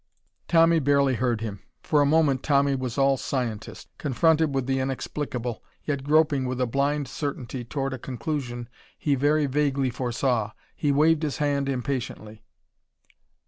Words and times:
Tommy 0.47 0.79
barely 0.79 1.13
heard 1.13 1.41
him. 1.41 1.59
For 1.83 2.01
a 2.01 2.07
moment, 2.07 2.41
Tommy 2.41 2.73
was 2.73 2.97
all 2.97 3.17
scientist, 3.17 3.87
confronted 3.99 4.55
with 4.55 4.65
the 4.65 4.79
inexplicable, 4.79 5.63
yet 5.83 6.03
groping 6.03 6.45
with 6.47 6.59
a 6.59 6.65
blind 6.65 7.07
certainty 7.07 7.63
toward 7.63 7.93
a 7.93 7.99
conclusion 7.99 8.67
he 8.97 9.13
very 9.13 9.45
vaguely 9.45 9.91
foresaw. 9.91 10.53
He 10.75 10.91
waved 10.91 11.21
his 11.21 11.37
hand 11.37 11.69
impatiently.... 11.69 12.43